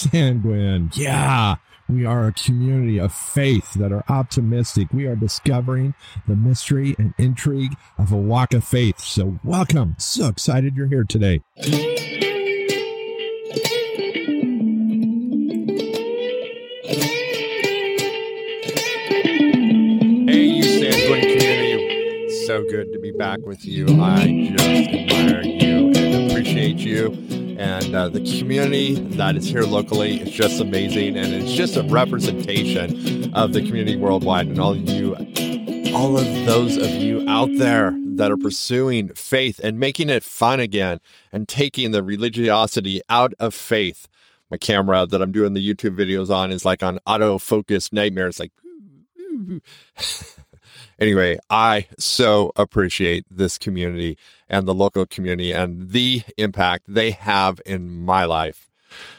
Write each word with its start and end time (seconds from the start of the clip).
Sanguine. 0.00 0.90
Yeah. 0.94 1.56
We 1.88 2.06
are 2.06 2.28
a 2.28 2.32
community 2.32 2.98
of 2.98 3.12
faith 3.12 3.74
that 3.74 3.92
are 3.92 4.04
optimistic. 4.08 4.88
We 4.92 5.06
are 5.06 5.16
discovering 5.16 5.94
the 6.26 6.36
mystery 6.36 6.94
and 6.98 7.12
intrigue 7.18 7.76
of 7.98 8.12
a 8.12 8.16
walk 8.16 8.54
of 8.54 8.64
faith. 8.64 9.00
So, 9.00 9.40
welcome. 9.44 9.96
So 9.98 10.28
excited 10.28 10.76
you're 10.76 10.86
here 10.86 11.04
today. 11.04 11.42
Hey, 11.56 11.66
you 20.44 20.62
Sanguine 20.62 21.22
community. 21.22 22.46
So 22.46 22.62
good 22.70 22.92
to 22.92 23.00
be 23.00 23.10
back 23.12 23.40
with 23.40 23.66
you. 23.66 23.86
I 24.00 24.54
just 24.56 24.90
admire 24.90 25.42
you 25.42 25.92
and 25.94 26.30
appreciate 26.30 26.78
you. 26.78 27.39
And 27.60 27.94
uh, 27.94 28.08
the 28.08 28.20
community 28.38 28.94
that 28.94 29.36
is 29.36 29.44
here 29.44 29.64
locally 29.64 30.18
is 30.18 30.30
just 30.30 30.62
amazing. 30.62 31.18
And 31.18 31.34
it's 31.34 31.52
just 31.52 31.76
a 31.76 31.82
representation 31.82 33.34
of 33.34 33.52
the 33.52 33.60
community 33.60 33.96
worldwide 33.96 34.46
and 34.46 34.58
all 34.58 34.72
of 34.72 34.88
you, 34.88 35.14
all 35.94 36.16
of 36.16 36.24
those 36.46 36.78
of 36.78 36.88
you 36.88 37.22
out 37.28 37.50
there 37.58 37.94
that 38.14 38.30
are 38.30 38.38
pursuing 38.38 39.10
faith 39.10 39.60
and 39.62 39.78
making 39.78 40.08
it 40.08 40.24
fun 40.24 40.58
again 40.58 41.00
and 41.32 41.46
taking 41.46 41.90
the 41.90 42.02
religiosity 42.02 43.02
out 43.10 43.34
of 43.38 43.52
faith. 43.52 44.08
My 44.50 44.56
camera 44.56 45.04
that 45.04 45.20
I'm 45.20 45.30
doing 45.30 45.52
the 45.52 45.60
YouTube 45.60 45.98
videos 45.98 46.30
on 46.34 46.50
is 46.50 46.64
like 46.64 46.82
on 46.82 46.98
autofocus 47.06 47.92
nightmare. 47.92 48.28
It's 48.28 48.40
like, 48.40 48.52
anyway, 51.00 51.38
I 51.48 51.86
so 51.98 52.52
appreciate 52.56 53.24
this 53.30 53.58
community 53.58 54.18
and 54.48 54.68
the 54.68 54.74
local 54.74 55.06
community 55.06 55.52
and 55.52 55.90
the 55.90 56.22
impact 56.36 56.84
they 56.86 57.12
have 57.12 57.60
in 57.64 58.04
my 58.04 58.24
life. 58.24 58.70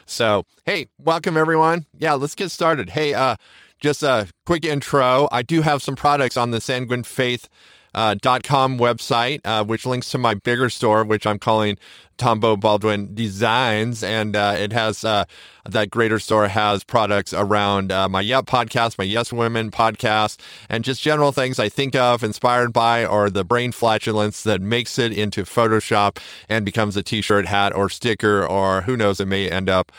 So, 0.06 0.44
hey, 0.64 0.86
welcome 0.98 1.36
everyone. 1.36 1.86
Yeah, 1.98 2.14
let's 2.14 2.34
get 2.34 2.50
started. 2.50 2.90
Hey, 2.90 3.14
uh, 3.14 3.36
just 3.80 4.02
a 4.02 4.28
quick 4.46 4.64
intro. 4.64 5.28
I 5.32 5.42
do 5.42 5.62
have 5.62 5.82
some 5.82 5.96
products 5.96 6.36
on 6.36 6.50
the 6.50 6.60
Sanguine 6.60 7.02
Faith 7.02 7.48
uh, 7.94 8.16
.com 8.42 8.78
website, 8.78 9.40
uh, 9.44 9.64
which 9.64 9.86
links 9.86 10.10
to 10.10 10.18
my 10.18 10.34
bigger 10.34 10.70
store, 10.70 11.04
which 11.04 11.26
I'm 11.26 11.38
calling 11.38 11.78
Tombo 12.18 12.56
Baldwin 12.56 13.14
Designs, 13.14 14.02
and 14.02 14.36
uh, 14.36 14.54
it 14.56 14.72
has 14.72 15.04
uh, 15.04 15.24
that 15.68 15.90
greater 15.90 16.18
store 16.18 16.48
has 16.48 16.84
products 16.84 17.32
around 17.32 17.90
uh, 17.90 18.08
my 18.08 18.20
Yep 18.20 18.46
podcast, 18.46 18.98
my 18.98 19.04
Yes 19.04 19.32
Women 19.32 19.70
podcast, 19.70 20.38
and 20.68 20.84
just 20.84 21.02
general 21.02 21.32
things 21.32 21.58
I 21.58 21.68
think 21.68 21.96
of, 21.96 22.22
inspired 22.22 22.72
by, 22.72 23.04
or 23.04 23.28
the 23.30 23.44
brain 23.44 23.72
flatulence 23.72 24.42
that 24.44 24.60
makes 24.60 24.98
it 24.98 25.12
into 25.12 25.44
Photoshop 25.44 26.18
and 26.48 26.64
becomes 26.64 26.96
a 26.96 27.02
T-shirt, 27.02 27.46
hat, 27.46 27.74
or 27.74 27.88
sticker, 27.88 28.46
or 28.46 28.82
who 28.82 28.96
knows, 28.96 29.20
it 29.20 29.26
may 29.26 29.50
end 29.50 29.68
up 29.68 29.90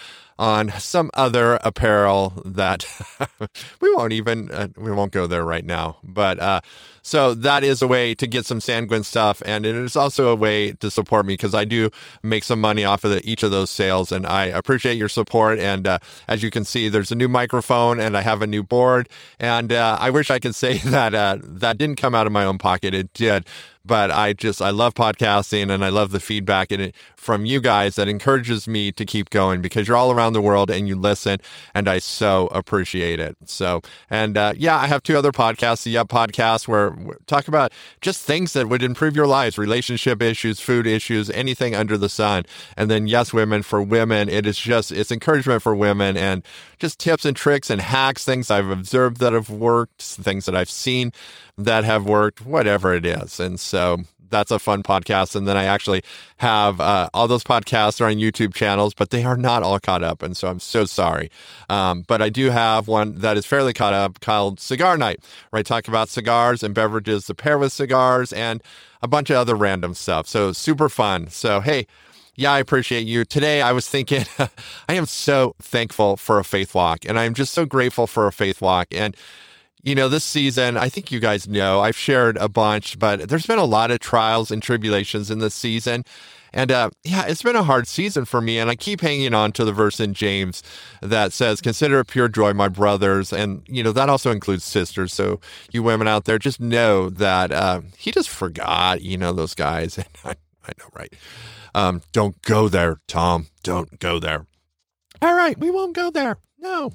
on 0.43 0.69
some 0.77 1.09
other 1.13 1.57
apparel 1.63 2.33
that 2.43 2.85
we 3.79 3.95
won't 3.95 4.11
even 4.11 4.51
uh, 4.51 4.67
we 4.75 4.91
won't 4.91 5.13
go 5.13 5.25
there 5.25 5.45
right 5.45 5.63
now. 5.63 5.95
But 6.03 6.37
uh 6.39 6.59
so 7.05 7.33
that 7.33 7.65
is 7.65 7.81
a 7.81 7.87
way 7.87 8.15
to 8.15 8.25
get 8.25 8.45
some 8.45 8.61
sanguine 8.61 9.03
stuff 9.03 9.41
and 9.45 9.65
it 9.65 9.75
is 9.75 9.95
also 9.95 10.29
a 10.29 10.35
way 10.35 10.71
to 10.71 10.89
support 10.89 11.25
me 11.25 11.33
because 11.33 11.53
i 11.53 11.65
do 11.65 11.89
make 12.23 12.45
some 12.45 12.61
money 12.61 12.85
off 12.85 13.03
of 13.03 13.11
the, 13.11 13.29
each 13.29 13.43
of 13.43 13.51
those 13.51 13.69
sales 13.69 14.09
and 14.09 14.25
i 14.25 14.45
appreciate 14.45 14.95
your 14.95 15.09
support 15.09 15.59
and 15.59 15.85
uh, 15.85 15.99
as 16.29 16.41
you 16.41 16.49
can 16.49 16.63
see 16.63 16.87
there's 16.87 17.11
a 17.11 17.15
new 17.15 17.27
microphone 17.27 17.99
and 17.99 18.15
i 18.15 18.21
have 18.21 18.41
a 18.41 18.47
new 18.47 18.63
board 18.63 19.09
and 19.37 19.73
uh, 19.73 19.97
i 19.99 20.09
wish 20.09 20.31
i 20.31 20.39
could 20.39 20.55
say 20.55 20.77
that 20.85 21.13
uh, 21.13 21.37
that 21.41 21.77
didn't 21.77 21.97
come 21.97 22.15
out 22.15 22.25
of 22.25 22.31
my 22.31 22.45
own 22.45 22.57
pocket. 22.57 22.93
It 22.93 23.13
did 23.13 23.45
but 23.85 24.11
I 24.11 24.33
just 24.33 24.61
I 24.61 24.69
love 24.69 24.93
podcasting 24.93 25.71
and 25.71 25.83
I 25.83 25.89
love 25.89 26.11
the 26.11 26.19
feedback 26.19 26.71
in 26.71 26.79
it 26.79 26.95
from 27.17 27.45
you 27.45 27.59
guys 27.59 27.95
that 27.95 28.07
encourages 28.07 28.67
me 28.67 28.91
to 28.93 29.05
keep 29.05 29.29
going 29.29 29.61
because 29.61 29.87
you're 29.87 29.97
all 29.97 30.11
around 30.11 30.33
the 30.33 30.41
world 30.41 30.69
and 30.69 30.87
you 30.87 30.95
listen 30.95 31.39
and 31.73 31.89
I 31.89 31.99
so 31.99 32.47
appreciate 32.47 33.19
it. 33.19 33.35
So 33.45 33.81
and 34.09 34.37
uh, 34.37 34.53
yeah, 34.55 34.77
I 34.77 34.87
have 34.87 35.03
two 35.03 35.17
other 35.17 35.31
podcasts, 35.31 35.83
the 35.83 35.91
Yep 35.91 36.07
podcast 36.07 36.67
where 36.67 36.91
we 36.91 37.13
talk 37.27 37.47
about 37.47 37.73
just 38.01 38.25
things 38.25 38.53
that 38.53 38.69
would 38.69 38.83
improve 38.83 39.15
your 39.15 39.27
lives, 39.27 39.57
relationship 39.57 40.21
issues, 40.21 40.59
food 40.59 40.87
issues, 40.87 41.29
anything 41.31 41.75
under 41.75 41.97
the 41.97 42.09
sun. 42.09 42.43
And 42.77 42.89
then 42.89 43.07
Yes 43.07 43.33
Women 43.33 43.63
for 43.63 43.81
women, 43.81 44.29
it 44.29 44.45
is 44.45 44.57
just 44.57 44.91
it's 44.91 45.11
encouragement 45.11 45.61
for 45.61 45.75
women 45.75 46.15
and 46.15 46.43
just 46.79 46.99
tips 46.99 47.25
and 47.25 47.35
tricks 47.35 47.69
and 47.69 47.81
hacks, 47.81 48.23
things 48.23 48.49
I've 48.49 48.69
observed 48.69 49.17
that 49.17 49.33
have 49.33 49.49
worked, 49.49 50.01
things 50.01 50.45
that 50.45 50.55
I've 50.55 50.69
seen 50.69 51.11
that 51.57 51.83
have 51.83 52.05
worked, 52.05 52.45
whatever 52.45 52.93
it 52.93 53.05
is. 53.05 53.39
And 53.39 53.59
that's 54.33 54.51
a 54.51 54.59
fun 54.59 54.83
podcast. 54.83 55.35
And 55.35 55.47
then 55.47 55.55
I 55.55 55.63
actually 55.65 56.03
have 56.37 56.81
uh, 56.81 57.09
all 57.13 57.27
those 57.27 57.43
podcasts 57.43 58.01
are 58.01 58.05
on 58.05 58.15
YouTube 58.15 58.53
channels, 58.53 58.93
but 58.93 59.11
they 59.11 59.23
are 59.23 59.37
not 59.37 59.63
all 59.63 59.79
caught 59.79 60.03
up. 60.03 60.21
And 60.23 60.35
so 60.35 60.49
I'm 60.49 60.59
so 60.59 60.85
sorry. 60.85 61.29
Um, 61.69 62.03
but 62.07 62.21
I 62.21 62.29
do 62.29 62.49
have 62.49 62.87
one 62.87 63.19
that 63.19 63.37
is 63.37 63.45
fairly 63.45 63.73
caught 63.73 63.93
up 63.93 64.19
called 64.19 64.59
Cigar 64.59 64.97
Night, 64.97 65.23
where 65.51 65.59
I 65.59 65.63
talk 65.63 65.87
about 65.87 66.09
cigars 66.09 66.63
and 66.63 66.73
beverages 66.73 67.27
to 67.27 67.35
pair 67.35 67.57
with 67.57 67.71
cigars 67.71 68.33
and 68.33 68.61
a 69.01 69.07
bunch 69.07 69.29
of 69.29 69.37
other 69.37 69.55
random 69.55 69.93
stuff. 69.93 70.27
So 70.27 70.51
super 70.51 70.89
fun. 70.89 71.29
So, 71.29 71.61
hey, 71.61 71.85
yeah, 72.35 72.51
I 72.51 72.59
appreciate 72.59 73.05
you. 73.05 73.25
Today, 73.25 73.61
I 73.61 73.71
was 73.71 73.87
thinking, 73.87 74.25
I 74.89 74.93
am 74.95 75.05
so 75.05 75.55
thankful 75.61 76.17
for 76.17 76.39
a 76.39 76.43
faith 76.43 76.73
walk, 76.73 77.05
and 77.05 77.19
I'm 77.19 77.35
just 77.35 77.53
so 77.53 77.65
grateful 77.65 78.07
for 78.07 78.25
a 78.25 78.31
faith 78.31 78.59
walk. 78.59 78.87
And 78.91 79.15
you 79.83 79.95
know, 79.95 80.07
this 80.07 80.23
season, 80.23 80.77
I 80.77 80.87
think 80.87 81.11
you 81.11 81.19
guys 81.19 81.47
know, 81.47 81.81
I've 81.81 81.97
shared 81.97 82.37
a 82.37 82.47
bunch, 82.47 82.97
but 82.97 83.27
there's 83.27 83.45
been 83.45 83.59
a 83.59 83.65
lot 83.65 83.91
of 83.91 83.99
trials 83.99 84.49
and 84.49 84.63
tribulations 84.63 85.29
in 85.29 85.39
this 85.39 85.53
season. 85.53 86.05
And 86.53 86.71
uh, 86.71 86.91
yeah, 87.03 87.25
it's 87.25 87.41
been 87.41 87.55
a 87.55 87.63
hard 87.63 87.87
season 87.87 88.25
for 88.25 88.39
me. 88.39 88.59
And 88.59 88.69
I 88.69 88.75
keep 88.75 89.01
hanging 89.01 89.33
on 89.33 89.51
to 89.53 89.65
the 89.65 89.73
verse 89.73 89.99
in 89.99 90.13
James 90.13 90.63
that 91.01 91.33
says, 91.33 91.59
Consider 91.61 91.99
it 91.99 92.07
pure 92.07 92.29
joy, 92.29 92.53
my 92.53 92.69
brothers. 92.69 93.33
And, 93.33 93.63
you 93.67 93.83
know, 93.83 93.91
that 93.91 94.07
also 94.07 94.31
includes 94.31 94.63
sisters. 94.63 95.11
So 95.11 95.41
you 95.71 95.83
women 95.83 96.07
out 96.07 96.25
there, 96.25 96.37
just 96.37 96.59
know 96.59 97.09
that 97.09 97.51
uh, 97.51 97.81
he 97.97 98.11
just 98.11 98.29
forgot, 98.29 99.01
you 99.01 99.17
know, 99.17 99.33
those 99.33 99.55
guys. 99.55 99.97
And 100.03 100.07
I, 100.23 100.35
I 100.65 100.71
know, 100.79 100.89
right? 100.93 101.13
Um, 101.75 102.01
don't 102.13 102.41
go 102.43 102.69
there, 102.69 103.01
Tom. 103.07 103.47
Don't 103.63 103.99
go 103.99 104.19
there. 104.19 104.45
All 105.21 105.33
right, 105.33 105.57
we 105.57 105.71
won't 105.71 105.95
go 105.95 106.09
there. 106.09 106.37
No. 106.59 106.93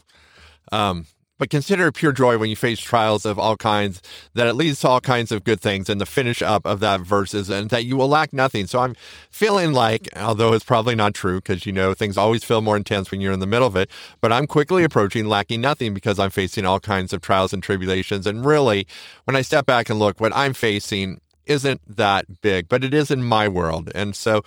Um, 0.73 1.07
but 1.39 1.51
consider 1.51 1.91
pure 1.93 2.13
joy 2.13 2.37
when 2.37 2.51
you 2.51 2.57
face 2.57 2.81
trials 2.81 3.25
of 3.25 3.39
all 3.39 3.57
kinds, 3.57 4.03
that 4.35 4.47
it 4.47 4.55
leads 4.55 4.81
to 4.81 4.89
all 4.89 5.01
kinds 5.01 5.33
of 5.33 5.45
good 5.45 5.61
things. 5.61 5.89
And 5.89 6.01
the 6.01 6.07
finish 6.07 6.43
up 6.43 6.67
of 6.67 6.81
that 6.81 7.01
verse 7.01 7.35
is 7.35 7.49
and 7.49 7.71
that 7.71 7.85
you 7.85 7.97
will 7.97 8.09
lack 8.09 8.33
nothing. 8.33 8.67
So 8.67 8.81
I'm 8.81 8.95
feeling 9.31 9.73
like, 9.73 10.09
although 10.17 10.53
it's 10.53 10.65
probably 10.65 10.95
not 10.95 11.15
true, 11.15 11.41
because 11.41 11.65
you 11.65 11.73
know 11.73 11.95
things 11.95 12.19
always 12.19 12.45
feel 12.45 12.61
more 12.61 12.77
intense 12.77 13.11
when 13.11 13.21
you're 13.21 13.33
in 13.33 13.41
the 13.41 13.47
middle 13.47 13.67
of 13.67 13.77
it, 13.77 13.91
but 14.21 14.33
I'm 14.33 14.47
quickly 14.47 14.85
approaching 14.85 15.27
lacking 15.27 15.61
nothing 15.61 15.95
because 15.95 16.19
I'm 16.19 16.31
facing 16.31 16.67
all 16.67 16.81
kinds 16.81 17.13
of 17.13 17.21
trials 17.21 17.53
and 17.53 17.63
tribulations. 17.63 18.27
And 18.27 18.45
really, 18.45 18.87
when 19.25 19.37
I 19.37 19.43
step 19.43 19.67
back 19.67 19.89
and 19.89 19.99
look, 19.99 20.21
what 20.21 20.35
I'm 20.35 20.55
facing 20.55 21.21
isn't 21.47 21.81
that 21.97 22.43
big, 22.43 22.69
but 22.69 22.85
it 22.85 22.93
is 22.93 23.11
in 23.11 23.23
my 23.23 23.49
world. 23.49 23.91
And 23.95 24.15
so 24.15 24.43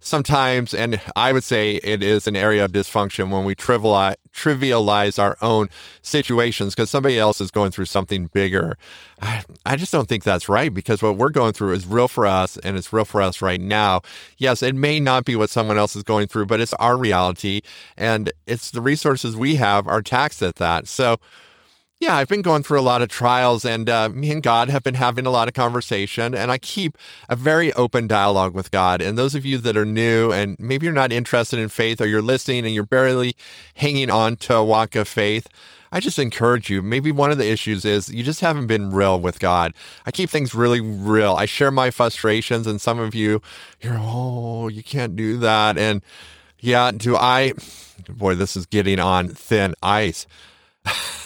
sometimes, 0.00 0.74
and 0.74 1.00
I 1.14 1.32
would 1.32 1.44
say 1.44 1.76
it 1.76 2.02
is 2.02 2.26
an 2.26 2.36
area 2.36 2.64
of 2.64 2.72
dysfunction 2.72 3.30
when 3.30 3.44
we 3.44 3.54
trivialize, 3.54 5.18
our 5.18 5.36
own 5.40 5.68
situations 6.02 6.74
because 6.74 6.90
somebody 6.90 7.18
else 7.18 7.40
is 7.40 7.50
going 7.50 7.70
through 7.70 7.86
something 7.86 8.26
bigger. 8.26 8.76
I, 9.20 9.44
I 9.64 9.76
just 9.76 9.92
don't 9.92 10.08
think 10.08 10.24
that's 10.24 10.48
right 10.48 10.72
because 10.72 11.02
what 11.02 11.16
we're 11.16 11.30
going 11.30 11.52
through 11.52 11.72
is 11.72 11.86
real 11.86 12.08
for 12.08 12.26
us 12.26 12.56
and 12.58 12.76
it's 12.76 12.92
real 12.92 13.04
for 13.04 13.22
us 13.22 13.40
right 13.40 13.60
now. 13.60 14.02
Yes, 14.36 14.62
it 14.62 14.74
may 14.74 15.00
not 15.00 15.24
be 15.24 15.36
what 15.36 15.50
someone 15.50 15.78
else 15.78 15.96
is 15.96 16.02
going 16.02 16.28
through, 16.28 16.46
but 16.46 16.60
it's 16.60 16.74
our 16.74 16.96
reality 16.96 17.62
and 17.96 18.32
it's 18.46 18.70
the 18.70 18.82
resources 18.82 19.36
we 19.36 19.56
have 19.56 19.86
are 19.88 20.02
taxed 20.02 20.42
at 20.42 20.56
that. 20.56 20.86
So, 20.86 21.18
yeah, 21.98 22.14
I've 22.16 22.28
been 22.28 22.42
going 22.42 22.62
through 22.62 22.78
a 22.78 22.82
lot 22.82 23.00
of 23.00 23.08
trials, 23.08 23.64
and 23.64 23.88
uh, 23.88 24.10
me 24.10 24.30
and 24.30 24.42
God 24.42 24.68
have 24.68 24.82
been 24.82 24.94
having 24.94 25.24
a 25.24 25.30
lot 25.30 25.48
of 25.48 25.54
conversation, 25.54 26.34
and 26.34 26.50
I 26.50 26.58
keep 26.58 26.98
a 27.28 27.36
very 27.36 27.72
open 27.72 28.06
dialogue 28.06 28.54
with 28.54 28.70
God. 28.70 29.00
And 29.00 29.16
those 29.16 29.34
of 29.34 29.46
you 29.46 29.56
that 29.58 29.78
are 29.78 29.86
new 29.86 30.30
and 30.30 30.58
maybe 30.58 30.84
you're 30.84 30.94
not 30.94 31.10
interested 31.10 31.58
in 31.58 31.70
faith, 31.70 32.00
or 32.00 32.06
you're 32.06 32.20
listening 32.20 32.66
and 32.66 32.74
you're 32.74 32.84
barely 32.84 33.34
hanging 33.76 34.10
on 34.10 34.36
to 34.36 34.56
a 34.56 34.64
walk 34.64 34.94
of 34.94 35.08
faith, 35.08 35.46
I 35.90 36.00
just 36.00 36.18
encourage 36.18 36.68
you. 36.68 36.82
Maybe 36.82 37.10
one 37.12 37.30
of 37.30 37.38
the 37.38 37.50
issues 37.50 37.86
is 37.86 38.10
you 38.10 38.22
just 38.22 38.40
haven't 38.40 38.66
been 38.66 38.90
real 38.90 39.18
with 39.18 39.38
God. 39.38 39.72
I 40.04 40.10
keep 40.10 40.28
things 40.28 40.54
really 40.54 40.82
real. 40.82 41.34
I 41.34 41.46
share 41.46 41.70
my 41.70 41.90
frustrations, 41.90 42.66
and 42.66 42.78
some 42.78 42.98
of 42.98 43.14
you, 43.14 43.40
you're, 43.80 43.96
oh, 43.98 44.68
you 44.68 44.82
can't 44.82 45.16
do 45.16 45.38
that. 45.38 45.78
And 45.78 46.02
yeah, 46.60 46.90
do 46.90 47.16
I, 47.16 47.54
boy, 48.06 48.34
this 48.34 48.54
is 48.54 48.66
getting 48.66 48.98
on 49.00 49.28
thin 49.28 49.74
ice. 49.82 50.26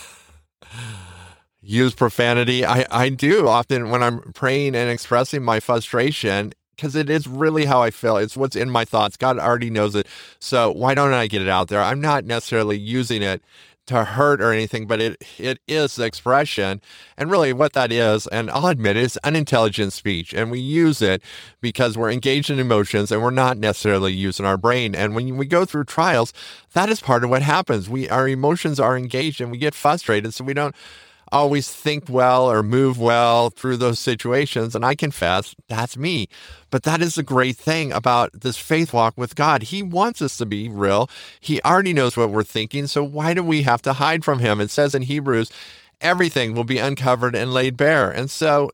use 1.62 1.94
profanity. 1.94 2.64
I, 2.64 2.86
I 2.90 3.08
do 3.08 3.48
often 3.48 3.90
when 3.90 4.02
I'm 4.02 4.20
praying 4.32 4.74
and 4.74 4.90
expressing 4.90 5.42
my 5.42 5.60
frustration 5.60 6.52
because 6.76 6.96
it 6.96 7.10
is 7.10 7.26
really 7.26 7.66
how 7.66 7.82
I 7.82 7.90
feel. 7.90 8.16
It's 8.16 8.36
what's 8.36 8.56
in 8.56 8.70
my 8.70 8.86
thoughts. 8.86 9.16
God 9.18 9.38
already 9.38 9.68
knows 9.68 9.94
it. 9.94 10.06
So 10.38 10.70
why 10.72 10.94
don't 10.94 11.12
I 11.12 11.26
get 11.26 11.42
it 11.42 11.48
out 11.48 11.68
there? 11.68 11.82
I'm 11.82 12.00
not 12.00 12.24
necessarily 12.24 12.78
using 12.78 13.22
it 13.22 13.42
to 13.86 14.04
hurt 14.04 14.40
or 14.40 14.52
anything, 14.52 14.86
but 14.86 15.00
it 15.00 15.22
it 15.36 15.58
is 15.66 15.96
the 15.96 16.04
expression. 16.04 16.80
And 17.18 17.30
really 17.30 17.52
what 17.52 17.72
that 17.72 17.90
is, 17.90 18.26
and 18.28 18.50
I'll 18.50 18.68
admit 18.68 18.96
it, 18.96 19.02
is 19.02 19.18
unintelligent 19.24 19.92
speech. 19.92 20.32
And 20.32 20.50
we 20.50 20.60
use 20.60 21.02
it 21.02 21.22
because 21.60 21.98
we're 21.98 22.10
engaged 22.10 22.50
in 22.50 22.58
emotions 22.58 23.10
and 23.10 23.22
we're 23.22 23.30
not 23.30 23.58
necessarily 23.58 24.12
using 24.12 24.46
our 24.46 24.56
brain. 24.56 24.94
And 24.94 25.14
when 25.14 25.36
we 25.36 25.46
go 25.46 25.64
through 25.64 25.84
trials, 25.84 26.32
that 26.72 26.88
is 26.88 27.00
part 27.00 27.24
of 27.24 27.30
what 27.30 27.42
happens. 27.42 27.90
We 27.90 28.08
our 28.08 28.28
emotions 28.28 28.78
are 28.78 28.96
engaged 28.96 29.40
and 29.40 29.50
we 29.50 29.58
get 29.58 29.74
frustrated, 29.74 30.34
so 30.34 30.44
we 30.44 30.54
don't 30.54 30.74
always 31.32 31.70
think 31.70 32.08
well 32.08 32.50
or 32.50 32.62
move 32.62 32.98
well 32.98 33.50
through 33.50 33.76
those 33.76 33.98
situations. 33.98 34.74
And 34.74 34.84
I 34.84 34.94
confess 34.94 35.54
that's 35.68 35.96
me. 35.96 36.28
But 36.70 36.82
that 36.84 37.00
is 37.00 37.14
the 37.14 37.22
great 37.22 37.56
thing 37.56 37.92
about 37.92 38.30
this 38.40 38.56
faith 38.56 38.92
walk 38.92 39.14
with 39.16 39.34
God. 39.34 39.64
He 39.64 39.82
wants 39.82 40.22
us 40.22 40.36
to 40.38 40.46
be 40.46 40.68
real. 40.68 41.08
He 41.40 41.60
already 41.62 41.92
knows 41.92 42.16
what 42.16 42.30
we're 42.30 42.42
thinking. 42.42 42.86
So 42.86 43.02
why 43.02 43.34
do 43.34 43.42
we 43.42 43.62
have 43.62 43.82
to 43.82 43.94
hide 43.94 44.24
from 44.24 44.38
Him? 44.38 44.60
It 44.60 44.70
says 44.70 44.94
in 44.94 45.02
Hebrews, 45.02 45.50
everything 46.00 46.54
will 46.54 46.64
be 46.64 46.78
uncovered 46.78 47.34
and 47.34 47.52
laid 47.52 47.76
bare. 47.76 48.10
And 48.10 48.30
so 48.30 48.70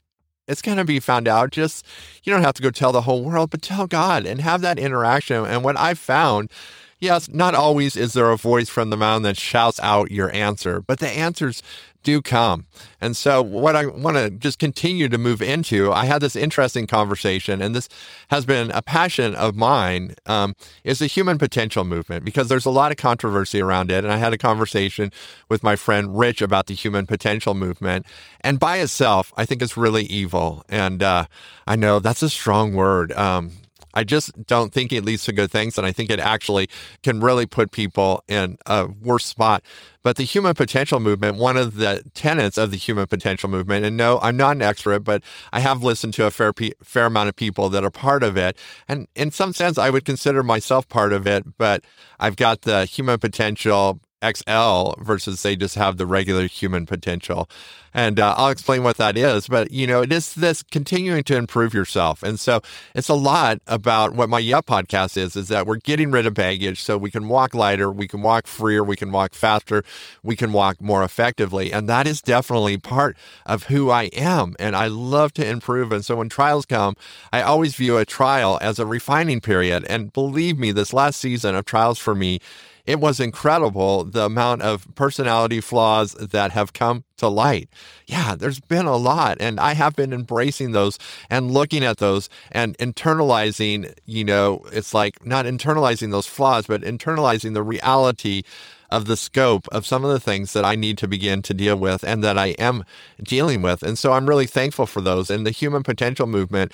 it's 0.47 0.63
going 0.63 0.79
to 0.79 0.85
be 0.85 1.01
found 1.01 1.27
out. 1.27 1.51
Just, 1.51 1.85
you 2.23 2.33
don't 2.33 2.43
have 2.43 2.55
to 2.55 2.63
go 2.63 2.71
tell 2.71 2.93
the 2.93 3.03
whole 3.03 3.25
world, 3.25 3.51
but 3.51 3.63
tell 3.63 3.87
God 3.87 4.27
and 4.27 4.41
have 4.41 4.61
that 4.61 4.79
interaction. 4.79 5.45
And 5.45 5.65
what 5.65 5.79
I've 5.79 5.99
found 5.99 6.51
Yes, 6.99 7.29
not 7.29 7.55
always 7.55 7.95
is 7.95 8.15
there 8.15 8.31
a 8.31 8.39
voice 8.39 8.71
from 8.71 8.89
the 8.89 8.97
mountain 8.97 9.25
that 9.25 9.37
shouts 9.37 9.79
out 9.81 10.11
your 10.11 10.35
answer, 10.35 10.81
but 10.81 10.99
the 10.99 11.09
answers 11.09 11.63
do 12.07 12.23
come. 12.23 12.67
And 13.01 13.17
so, 13.17 13.43
what 13.43 13.75
I 13.75 13.87
want 13.87 14.17
to 14.17 14.31
just 14.31 14.61
continue 14.61 15.09
to 15.09 15.19
move 15.19 15.43
into, 15.43 15.93
I 15.93 16.05
had 16.05 16.23
this 16.23 16.37
interesting 16.37 16.87
conversation, 16.87 17.61
and 17.61 17.75
this 17.75 17.89
has 18.29 18.47
been 18.47 18.71
a 18.71 18.81
passion 18.81 19.35
of 19.35 19.57
mine, 19.57 20.15
um, 20.25 20.55
is 20.85 21.01
the 21.01 21.09
human 21.09 21.37
potential 21.37 21.85
movement 21.85 22.25
because 22.25 22.47
there's 22.47 22.65
a 22.65 22.71
lot 22.71 22.93
of 22.93 22.97
controversy 22.97 23.61
around 23.61 23.91
it. 23.91 24.05
And 24.05 24.13
I 24.13 24.19
had 24.19 24.33
a 24.33 24.39
conversation 24.39 25.11
with 25.49 25.65
my 25.65 25.75
friend 25.75 26.17
Rich 26.17 26.41
about 26.41 26.67
the 26.67 26.75
human 26.75 27.07
potential 27.07 27.55
movement. 27.55 28.07
And 28.41 28.61
by 28.61 28.79
itself, 28.79 29.33
I 29.37 29.45
think 29.45 29.61
it's 29.61 29.77
really 29.77 30.05
evil. 30.05 30.65
And 30.69 31.03
uh, 31.03 31.27
I 31.67 31.75
know 31.75 31.99
that's 31.99 32.23
a 32.23 32.31
strong 32.31 32.75
word. 32.75 33.11
Um, 33.13 33.51
I 33.97 34.05
just 34.05 34.47
don't 34.47 34.73
think 34.73 34.93
it 34.93 35.05
leads 35.05 35.25
to 35.25 35.33
good 35.33 35.51
things. 35.51 35.79
And 35.79 35.87
I 35.87 35.91
think 35.91 36.11
it 36.11 36.21
actually 36.21 36.69
can 37.03 37.21
really 37.21 37.47
put 37.47 37.73
people 37.73 38.23
in 38.29 38.59
a 38.67 38.87
worse 38.87 39.25
spot. 39.25 39.65
But 40.03 40.17
the 40.17 40.23
human 40.23 40.55
potential 40.55 41.01
movement, 41.01 41.39
one 41.39 41.57
of 41.57 41.77
the 41.77 42.05
tenets 42.15 42.59
of 42.59 42.71
the 42.71 42.77
human 42.77 43.07
potential 43.07 43.49
movement, 43.49 43.85
and 43.85 43.97
no, 43.97 44.21
I'm 44.21 44.37
not 44.37 44.55
an 44.55 44.63
expert, 44.63 45.01
but 45.01 45.23
I 45.53 45.61
have 45.61 45.83
listened 45.83 46.15
to 46.15 46.27
a 46.27 46.31
fair, 46.31 46.53
fair 46.85 47.07
amount 47.07 47.31
of 47.31 47.35
people 47.35 47.69
that 47.71 47.83
are 47.83 47.91
part 47.91 48.23
of 48.23 48.37
it. 48.37 48.57
And 48.87 49.09
in 49.17 49.33
some 49.33 49.53
sense, 49.53 49.79
I 49.79 49.91
would 49.91 50.05
consider 50.05 50.45
myself 50.45 50.89
part 50.89 51.13
of 51.13 51.27
it, 51.27 51.59
but 51.59 51.83
I've 52.21 52.37
got 52.37 52.63
the 52.63 52.85
human 52.85 53.19
potential 53.19 53.99
XL 54.35 55.01
versus 55.03 55.43
they 55.43 55.57
just 55.57 55.75
have 55.75 55.97
the 55.97 56.07
regular 56.07 56.47
human 56.47 56.87
potential. 56.87 57.49
And 57.97 58.21
uh, 58.21 58.35
I'll 58.37 58.51
explain 58.51 58.83
what 58.83 58.99
that 58.99 59.17
is. 59.17 59.49
But, 59.49 59.71
you 59.71 59.87
know, 59.87 60.03
it 60.03 60.13
is 60.13 60.35
this 60.35 60.63
continuing 60.63 61.25
to 61.25 61.37
improve 61.37 61.73
yourself. 61.73 62.23
And 62.23 62.39
so 62.39 62.61
it's 62.95 63.09
a 63.09 63.15
lot 63.15 63.61
about 63.67 64.13
what 64.13 64.29
my 64.29 64.39
Yup 64.39 64.67
podcast 64.67 65.17
is, 65.17 65.35
is 65.35 65.49
that 65.49 65.67
we're 65.67 65.77
getting 65.77 66.11
rid 66.11 66.27
of 66.27 66.35
baggage 66.35 66.83
so 66.83 66.99
we 66.99 67.11
can 67.11 67.27
walk 67.27 67.55
lighter, 67.55 67.91
we 67.91 68.07
can 68.07 68.21
walk 68.21 68.47
freer, 68.47 68.85
we 68.85 68.97
can 68.97 69.13
walk 69.13 69.33
faster, 69.33 69.83
we 70.23 70.37
can 70.37 70.53
walk 70.53 70.79
more 70.83 71.03
effectively. 71.03 71.73
And 71.73 71.89
that 71.89 72.07
is 72.07 72.21
definitely 72.21 72.77
part 72.77 73.17
of 73.47 73.65
who 73.65 73.89
I 73.89 74.05
am. 74.13 74.57
And 74.59 74.77
I 74.77 74.89
love 74.89 75.33
to 75.35 75.49
improve. 75.49 75.91
And 75.91 76.05
so 76.05 76.17
when 76.17 76.29
trials 76.29 76.67
come, 76.67 76.97
I 77.33 77.41
always 77.41 77.77
view 77.77 77.97
a 77.97 78.05
trial 78.05 78.59
as 78.61 78.79
a 78.79 78.85
refining 78.85 79.41
period. 79.41 79.87
And 79.89 80.13
believe 80.13 80.59
me, 80.59 80.71
this 80.71 80.93
last 80.93 81.19
season 81.19 81.55
of 81.55 81.65
trials 81.65 81.99
for 81.99 82.15
me, 82.15 82.41
it 82.87 83.01
was 83.01 83.19
incredible 83.21 84.05
the 84.05 84.25
amount 84.25 84.63
of 84.63 84.87
personality 84.95 85.61
flaws 85.61 86.13
that 86.15 86.53
have 86.53 86.73
come 86.73 87.05
to 87.17 87.29
light. 87.29 87.69
Yeah, 88.07 88.37
there's 88.37 88.61
been 88.61 88.87
a 88.87 88.97
lot. 88.97 89.39
And 89.41 89.59
I 89.59 89.75
have 89.75 89.97
been 89.97 90.13
embracing 90.13 90.73
those 90.73 90.99
and 91.29 91.51
looking 91.51 91.85
at 91.85 91.99
those 91.99 92.29
and 92.53 92.79
internalizing, 92.79 93.93
you 94.05 94.25
know, 94.25 94.65
it's 94.73 94.95
like 94.95 95.27
not 95.27 95.47
internalizing 95.47 96.13
those 96.13 96.27
flaws, 96.27 96.67
but 96.67 96.83
internalizing 96.83 97.55
the 97.55 97.63
reality 97.63 98.43
of 98.91 99.07
the 99.07 99.17
scope 99.17 99.67
of 99.73 99.85
some 99.85 100.05
of 100.05 100.11
the 100.11 100.21
things 100.21 100.53
that 100.53 100.65
I 100.65 100.77
need 100.77 100.97
to 100.99 101.09
begin 101.09 101.43
to 101.43 101.55
deal 101.55 101.77
with 101.77 102.05
and 102.05 102.23
that 102.23 102.39
I 102.39 102.49
am 102.51 102.85
dealing 103.21 103.63
with. 103.63 103.83
And 103.83 103.99
so 103.99 104.13
I'm 104.13 104.29
really 104.29 104.47
thankful 104.47 104.87
for 104.87 105.01
those. 105.01 105.29
And 105.29 105.45
the 105.45 105.51
human 105.51 105.83
potential 105.83 106.27
movement, 106.27 106.73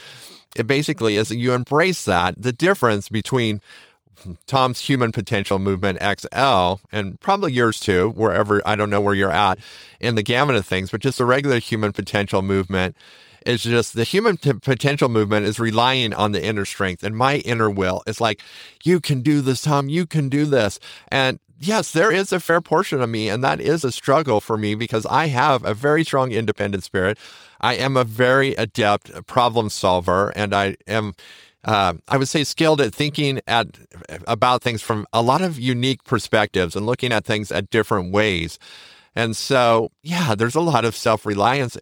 it 0.54 0.66
basically 0.66 1.16
is 1.16 1.30
you 1.30 1.54
embrace 1.54 2.04
that, 2.04 2.34
the 2.36 2.52
difference 2.52 3.08
between 3.08 3.62
Tom's 4.46 4.80
Human 4.80 5.12
Potential 5.12 5.58
Movement 5.58 5.98
XL, 6.00 6.74
and 6.92 7.20
probably 7.20 7.52
yours 7.52 7.80
too, 7.80 8.10
wherever, 8.10 8.60
I 8.66 8.76
don't 8.76 8.90
know 8.90 9.00
where 9.00 9.14
you're 9.14 9.30
at 9.30 9.58
in 10.00 10.14
the 10.14 10.22
gamut 10.22 10.56
of 10.56 10.66
things, 10.66 10.90
but 10.90 11.00
just 11.00 11.18
the 11.18 11.24
regular 11.24 11.58
Human 11.58 11.92
Potential 11.92 12.42
Movement 12.42 12.96
is 13.46 13.62
just 13.62 13.94
the 13.94 14.04
human 14.04 14.36
t- 14.36 14.52
potential 14.52 15.08
movement 15.08 15.46
is 15.46 15.58
relying 15.58 16.14
on 16.14 16.32
the 16.32 16.44
inner 16.44 16.64
strength 16.64 17.02
and 17.02 17.16
my 17.16 17.38
inner 17.38 17.70
will. 17.70 18.02
It's 18.06 18.20
like, 18.20 18.40
you 18.84 19.00
can 19.00 19.20
do 19.20 19.40
this, 19.40 19.62
Tom, 19.62 19.88
you 19.88 20.06
can 20.06 20.28
do 20.28 20.44
this. 20.44 20.78
And 21.08 21.38
yes, 21.58 21.92
there 21.92 22.12
is 22.12 22.32
a 22.32 22.40
fair 22.40 22.60
portion 22.60 23.00
of 23.00 23.08
me, 23.08 23.28
and 23.28 23.42
that 23.42 23.60
is 23.60 23.84
a 23.84 23.92
struggle 23.92 24.40
for 24.40 24.56
me 24.56 24.74
because 24.74 25.06
I 25.06 25.26
have 25.28 25.64
a 25.64 25.74
very 25.74 26.04
strong 26.04 26.32
independent 26.32 26.84
spirit. 26.84 27.18
I 27.60 27.74
am 27.74 27.96
a 27.96 28.04
very 28.04 28.54
adept 28.54 29.26
problem 29.26 29.70
solver, 29.70 30.30
and 30.34 30.54
I 30.54 30.76
am 30.86 31.14
uh, 31.64 31.94
I 32.08 32.16
would 32.16 32.28
say 32.28 32.44
skilled 32.44 32.80
at 32.80 32.94
thinking 32.94 33.40
at 33.46 33.78
about 34.26 34.62
things 34.62 34.82
from 34.82 35.06
a 35.12 35.22
lot 35.22 35.42
of 35.42 35.58
unique 35.58 36.04
perspectives 36.04 36.74
and 36.74 36.86
looking 36.86 37.12
at 37.12 37.24
things 37.24 37.52
at 37.52 37.70
different 37.70 38.12
ways. 38.12 38.58
And 39.14 39.36
so, 39.36 39.90
yeah, 40.02 40.34
there's 40.34 40.54
a 40.54 40.60
lot 40.60 40.84
of 40.84 40.96
self 40.96 41.26
reliance. 41.26 41.76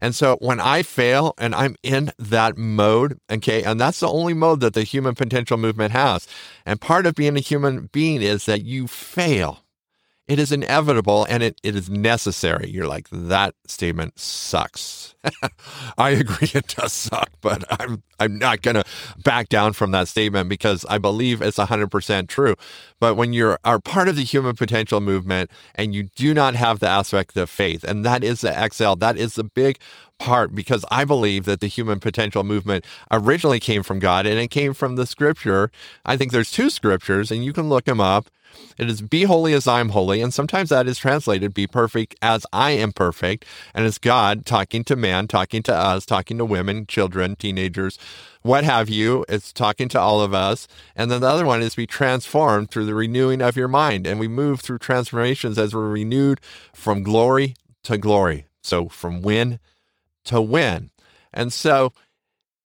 And 0.00 0.14
so 0.14 0.36
when 0.40 0.58
I 0.60 0.82
fail 0.82 1.32
and 1.38 1.54
I'm 1.54 1.76
in 1.82 2.10
that 2.18 2.58
mode, 2.58 3.20
okay, 3.30 3.62
and 3.62 3.80
that's 3.80 4.00
the 4.00 4.08
only 4.08 4.34
mode 4.34 4.60
that 4.60 4.74
the 4.74 4.82
human 4.82 5.14
potential 5.14 5.56
movement 5.56 5.92
has. 5.92 6.26
And 6.66 6.80
part 6.80 7.06
of 7.06 7.14
being 7.14 7.36
a 7.36 7.40
human 7.40 7.88
being 7.92 8.20
is 8.20 8.46
that 8.46 8.64
you 8.64 8.88
fail. 8.88 9.61
It 10.28 10.38
is 10.38 10.52
inevitable 10.52 11.26
and 11.28 11.42
it, 11.42 11.60
it 11.64 11.74
is 11.74 11.90
necessary. 11.90 12.70
You're 12.70 12.86
like, 12.86 13.08
that 13.10 13.54
statement 13.66 14.18
sucks. 14.20 15.14
I 15.98 16.10
agree 16.10 16.48
it 16.54 16.68
does 16.68 16.92
suck, 16.92 17.30
but 17.40 17.64
I'm 17.80 18.02
I'm 18.18 18.38
not 18.38 18.62
gonna 18.62 18.84
back 19.24 19.48
down 19.48 19.72
from 19.72 19.90
that 19.90 20.08
statement 20.08 20.48
because 20.48 20.84
I 20.88 20.98
believe 20.98 21.42
it's 21.42 21.58
hundred 21.58 21.90
percent 21.90 22.28
true. 22.28 22.54
But 23.00 23.16
when 23.16 23.32
you're 23.32 23.58
are 23.64 23.80
part 23.80 24.08
of 24.08 24.16
the 24.16 24.22
human 24.24 24.54
potential 24.56 25.00
movement 25.00 25.50
and 25.74 25.94
you 25.94 26.04
do 26.04 26.34
not 26.34 26.54
have 26.54 26.78
the 26.78 26.88
aspect 26.88 27.36
of 27.36 27.50
faith, 27.50 27.84
and 27.84 28.04
that 28.04 28.22
is 28.24 28.40
the 28.42 28.70
XL, 28.72 28.94
that 28.96 29.16
is 29.16 29.34
the 29.34 29.44
big 29.44 29.78
part 30.18 30.54
because 30.54 30.84
I 30.90 31.04
believe 31.04 31.44
that 31.46 31.60
the 31.60 31.66
human 31.66 31.98
potential 31.98 32.44
movement 32.44 32.84
originally 33.10 33.58
came 33.60 33.82
from 33.82 33.98
God 33.98 34.24
and 34.24 34.38
it 34.38 34.48
came 34.48 34.72
from 34.72 34.94
the 34.96 35.06
scripture. 35.06 35.70
I 36.04 36.16
think 36.16 36.30
there's 36.30 36.50
two 36.52 36.70
scriptures 36.70 37.30
and 37.32 37.44
you 37.44 37.52
can 37.52 37.68
look 37.68 37.84
them 37.84 38.00
up. 38.00 38.28
It 38.78 38.88
is 38.88 39.02
be 39.02 39.24
holy 39.24 39.52
as 39.52 39.66
I'm 39.66 39.90
holy. 39.90 40.20
And 40.20 40.32
sometimes 40.32 40.70
that 40.70 40.86
is 40.86 40.98
translated 40.98 41.54
be 41.54 41.66
perfect 41.66 42.16
as 42.22 42.46
I 42.52 42.72
am 42.72 42.92
perfect. 42.92 43.44
And 43.74 43.86
it's 43.86 43.98
God 43.98 44.46
talking 44.46 44.84
to 44.84 44.96
man, 44.96 45.28
talking 45.28 45.62
to 45.64 45.74
us, 45.74 46.06
talking 46.06 46.38
to 46.38 46.44
women, 46.44 46.86
children, 46.86 47.36
teenagers, 47.36 47.98
what 48.42 48.64
have 48.64 48.88
you. 48.88 49.24
It's 49.28 49.52
talking 49.52 49.88
to 49.90 50.00
all 50.00 50.20
of 50.20 50.34
us. 50.34 50.66
And 50.96 51.10
then 51.10 51.20
the 51.20 51.28
other 51.28 51.46
one 51.46 51.62
is 51.62 51.74
be 51.74 51.86
transformed 51.86 52.70
through 52.70 52.86
the 52.86 52.94
renewing 52.94 53.40
of 53.40 53.56
your 53.56 53.68
mind. 53.68 54.06
And 54.06 54.18
we 54.18 54.28
move 54.28 54.60
through 54.60 54.78
transformations 54.78 55.58
as 55.58 55.74
we're 55.74 55.88
renewed 55.88 56.40
from 56.72 57.02
glory 57.02 57.54
to 57.84 57.98
glory. 57.98 58.46
So 58.62 58.88
from 58.88 59.22
win 59.22 59.58
to 60.24 60.40
win. 60.40 60.90
And 61.32 61.52
so 61.52 61.92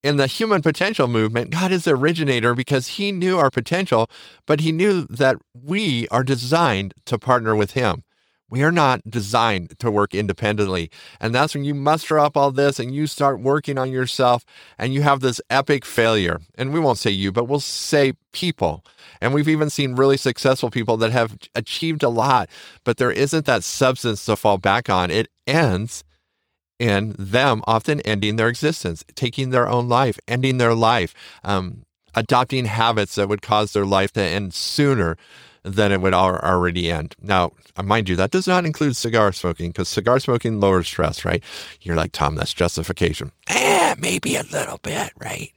in 0.08 0.16
the 0.16 0.28
human 0.28 0.62
potential 0.62 1.10
movement, 1.10 1.50
God 1.50 1.72
is 1.72 1.84
the 1.84 1.94
originator 1.94 2.56
because 2.56 2.88
he 2.88 3.12
knew 3.12 3.38
our 3.38 3.52
potential, 3.52 4.10
but 4.46 4.62
he 4.62 4.72
knew 4.72 5.06
that 5.10 5.36
we 5.54 6.08
are 6.08 6.24
designed 6.24 6.94
to 7.08 7.20
partner 7.20 7.56
with 7.56 7.72
him. 7.72 8.04
We 8.50 8.64
are 8.64 8.72
not 8.72 9.02
designed 9.10 9.78
to 9.80 9.92
work 9.92 10.16
independently. 10.16 10.90
And 11.20 11.36
that's 11.36 11.54
when 11.54 11.66
you 11.66 11.74
muster 11.74 12.18
up 12.18 12.38
all 12.38 12.52
this 12.52 12.80
and 12.80 12.96
you 12.96 13.06
start 13.06 13.42
working 13.42 13.78
on 13.78 13.92
yourself 13.92 14.46
and 14.78 14.94
you 14.94 15.02
have 15.02 15.20
this 15.20 15.42
epic 15.50 15.84
failure. 15.84 16.40
And 16.56 16.72
we 16.72 16.80
won't 16.80 16.98
say 16.98 17.12
you, 17.12 17.34
but 17.34 17.50
we'll 17.50 17.60
say 17.60 18.14
people. 18.32 18.86
And 19.20 19.34
we've 19.34 19.50
even 19.50 19.70
seen 19.70 19.96
really 19.96 20.16
successful 20.16 20.70
people 20.70 20.96
that 20.98 21.12
have 21.12 21.38
achieved 21.54 22.04
a 22.04 22.10
lot, 22.10 22.50
but 22.86 22.96
there 22.96 23.12
isn't 23.12 23.46
that 23.48 23.66
substance 23.66 24.24
to 24.26 24.38
fall 24.38 24.58
back 24.58 24.90
on. 24.90 25.12
It 25.12 25.28
ends 25.46 26.06
in 26.80 27.16
them 27.18 27.62
often 27.66 28.02
ending 28.02 28.36
their 28.36 28.50
existence, 28.50 29.04
taking 29.16 29.50
their 29.50 29.68
own 29.68 29.90
life, 29.90 30.20
ending 30.28 30.58
their 30.58 30.74
life, 30.74 31.14
um, 31.44 31.84
adopting 32.16 32.66
habits 32.66 33.16
that 33.16 33.30
would 33.30 33.42
cause 33.42 33.74
their 33.74 33.86
life 33.86 34.12
to 34.14 34.22
end 34.22 34.54
sooner 34.54 35.18
than 35.64 35.92
it 35.92 36.02
would 36.02 36.14
already 36.14 36.90
end. 36.92 37.16
Now, 37.22 37.52
uh, 37.76 37.84
mind 37.84 38.10
you, 38.10 38.16
that 38.16 38.32
does 38.32 38.48
not 38.48 38.66
include 38.66 38.96
cigar 38.96 39.32
smoking 39.34 39.70
because 39.70 39.90
cigar 39.90 40.20
smoking 40.20 40.60
lowers 40.60 40.88
stress, 40.88 41.26
right? 41.26 41.44
You're 41.82 41.96
like, 41.96 42.12
Tom, 42.14 42.36
that's 42.36 42.54
justification. 42.54 43.32
Eh, 43.48 43.96
maybe 44.00 44.36
a 44.36 44.44
little 44.44 44.78
bit, 44.78 45.12
right? 45.18 45.52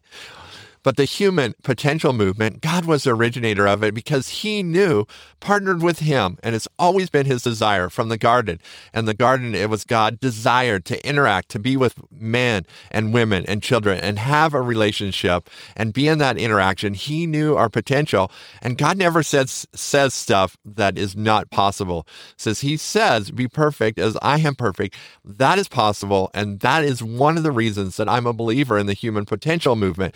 But 0.83 0.97
the 0.97 1.05
human 1.05 1.55
potential 1.63 2.13
movement, 2.13 2.61
God 2.61 2.87
was 2.87 3.05
the 3.05 3.15
originator 3.15 3.69
of 3.69 3.83
it 3.83 3.95
because 3.95 4.29
he 4.29 4.63
knew, 4.63 5.07
partnered 5.39 5.83
with 5.83 6.01
him, 6.01 6.39
and 6.43 6.55
it's 6.55 6.69
always 6.79 7.11
been 7.11 7.27
his 7.27 7.43
desire 7.43 7.89
from 7.89 8.09
the 8.09 8.17
garden. 8.17 8.61
And 8.93 9.07
the 9.07 9.15
garden, 9.15 9.55
it 9.55 9.69
was 9.69 9.85
God 9.85 10.21
desired 10.21 10.85
to 10.87 11.07
interact, 11.07 11.51
to 11.51 11.59
be 11.59 11.77
with 11.77 11.95
men 12.11 12.65
and 12.91 13.13
women 13.13 13.45
and 13.47 13.63
children 13.63 13.99
and 14.01 14.19
have 14.19 14.55
a 14.55 14.63
relationship 14.63 15.51
and 15.77 15.93
be 15.93 16.09
in 16.09 16.19
that 16.19 16.39
interaction. 16.39 16.95
He 16.95 17.27
knew 17.27 17.57
our 17.57 17.69
potential. 17.69 18.31
And 18.63 18.79
God 18.79 18.97
never 18.97 19.23
says, 19.23 19.67
says 19.75 20.15
stuff 20.15 20.57
that 20.65 20.97
is 20.97 21.15
not 21.17 21.51
possible. 21.51 22.07
Says 22.37 22.61
he 22.61 22.77
says, 22.77 23.31
be 23.31 23.49
perfect 23.49 23.99
as 23.99 24.17
I 24.23 24.39
am 24.39 24.55
perfect. 24.55 24.97
That 25.25 25.59
is 25.59 25.69
possible. 25.69 26.31
And 26.33 26.61
that 26.61 26.85
is 26.85 27.03
one 27.03 27.37
of 27.37 27.43
the 27.43 27.53
reasons 27.53 27.97
that 27.97 28.09
I'm 28.09 28.27
a 28.27 28.33
believer 28.33 28.79
in 28.79 28.87
the 28.87 28.95
human 28.95 29.25
potential 29.25 29.77
movement 29.77 30.15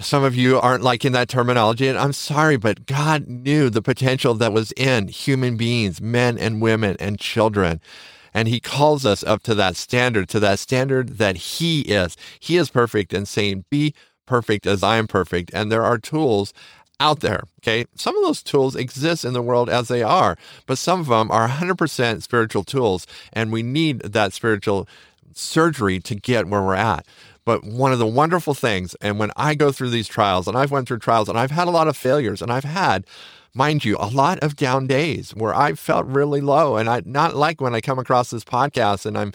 some 0.00 0.22
of 0.22 0.36
you 0.36 0.58
aren't 0.60 0.84
liking 0.84 1.12
that 1.12 1.28
terminology, 1.28 1.88
and 1.88 1.98
I'm 1.98 2.12
sorry, 2.12 2.56
but 2.56 2.86
God 2.86 3.26
knew 3.26 3.68
the 3.68 3.82
potential 3.82 4.34
that 4.34 4.52
was 4.52 4.72
in 4.72 5.08
human 5.08 5.56
beings, 5.56 6.00
men 6.00 6.38
and 6.38 6.62
women 6.62 6.96
and 7.00 7.18
children. 7.18 7.80
And 8.32 8.46
he 8.46 8.60
calls 8.60 9.04
us 9.04 9.24
up 9.24 9.42
to 9.44 9.54
that 9.56 9.74
standard, 9.74 10.28
to 10.28 10.40
that 10.40 10.60
standard 10.60 11.18
that 11.18 11.36
he 11.36 11.80
is. 11.80 12.16
He 12.38 12.56
is 12.56 12.70
perfect 12.70 13.12
and 13.12 13.26
saying, 13.26 13.64
Be 13.70 13.94
perfect 14.26 14.66
as 14.66 14.82
I 14.82 14.98
am 14.98 15.08
perfect. 15.08 15.50
And 15.52 15.72
there 15.72 15.84
are 15.84 15.98
tools 15.98 16.52
out 17.00 17.20
there. 17.20 17.42
Okay. 17.60 17.86
Some 17.96 18.16
of 18.16 18.22
those 18.22 18.42
tools 18.42 18.76
exist 18.76 19.24
in 19.24 19.32
the 19.32 19.42
world 19.42 19.68
as 19.68 19.88
they 19.88 20.02
are, 20.02 20.36
but 20.66 20.78
some 20.78 21.00
of 21.00 21.06
them 21.08 21.30
are 21.30 21.48
100% 21.48 22.22
spiritual 22.22 22.64
tools. 22.64 23.06
And 23.32 23.50
we 23.50 23.62
need 23.64 24.00
that 24.00 24.32
spiritual 24.32 24.88
surgery 25.34 26.00
to 26.00 26.14
get 26.14 26.46
where 26.46 26.62
we're 26.62 26.74
at. 26.74 27.06
But 27.48 27.64
one 27.64 27.94
of 27.94 27.98
the 27.98 28.06
wonderful 28.06 28.52
things, 28.52 28.94
and 29.00 29.18
when 29.18 29.30
I 29.34 29.54
go 29.54 29.72
through 29.72 29.88
these 29.88 30.06
trials, 30.06 30.46
and 30.46 30.54
I've 30.54 30.70
went 30.70 30.86
through 30.86 30.98
trials, 30.98 31.30
and 31.30 31.38
I've 31.38 31.50
had 31.50 31.66
a 31.66 31.70
lot 31.70 31.88
of 31.88 31.96
failures, 31.96 32.42
and 32.42 32.52
I've 32.52 32.64
had, 32.64 33.06
mind 33.54 33.86
you, 33.86 33.96
a 33.98 34.10
lot 34.10 34.38
of 34.40 34.54
down 34.54 34.86
days 34.86 35.30
where 35.30 35.54
I 35.54 35.72
felt 35.72 36.04
really 36.04 36.42
low, 36.42 36.76
and 36.76 36.90
I 36.90 37.00
not 37.06 37.36
like 37.36 37.62
when 37.62 37.74
I 37.74 37.80
come 37.80 37.98
across 37.98 38.28
this 38.28 38.44
podcast 38.44 39.06
and 39.06 39.16
I'm 39.16 39.32